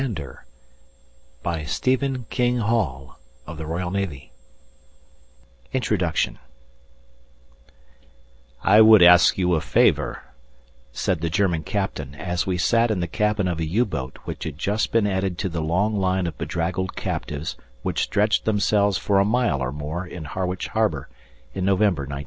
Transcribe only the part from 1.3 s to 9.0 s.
horizon seemed to be ringed with patrols" INTRODUCTION "I